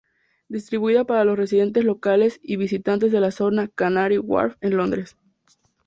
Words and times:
Distribuida 0.49 1.05
para 1.05 1.25
los 1.25 1.37
residentes 1.37 1.83
locales 1.85 2.39
y 2.41 2.55
visitantes 2.55 3.11
de 3.11 3.19
la 3.19 3.29
zona 3.29 3.67
"Canary 3.67 4.17
Wharf" 4.17 4.57
en 4.59 4.75
Londres. 4.77 5.15